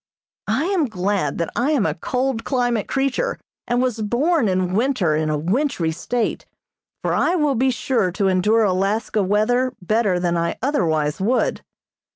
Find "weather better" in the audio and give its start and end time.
9.21-10.19